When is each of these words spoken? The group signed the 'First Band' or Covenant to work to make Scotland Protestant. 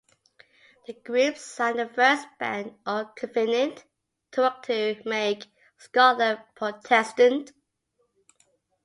The 0.87 0.93
group 0.93 1.37
signed 1.37 1.77
the 1.77 1.85
'First 1.87 2.27
Band' 2.39 2.73
or 2.87 3.13
Covenant 3.15 3.83
to 4.31 4.41
work 4.41 4.63
to 4.63 4.99
make 5.05 5.45
Scotland 5.77 6.39
Protestant. 6.55 7.51